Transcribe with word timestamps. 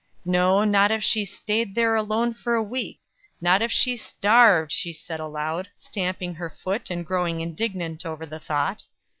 No, 0.25 0.63
not 0.63 0.89
if 0.89 1.03
she 1.03 1.25
staid 1.25 1.75
there 1.75 1.93
alone 1.95 2.33
for 2.33 2.55
a 2.55 2.63
week; 2.63 2.99
not 3.39 3.61
if 3.61 3.71
she 3.71 3.95
starved, 3.95 4.71
she 4.71 4.91
said 4.91 5.19
aloud, 5.19 5.69
stamping 5.77 6.33
her 6.33 6.49
foot 6.49 6.89
and 6.89 7.05
growing 7.05 7.39
indignant 7.41 8.03
over 8.03 8.25
the 8.25 8.39
thought. 8.39 8.85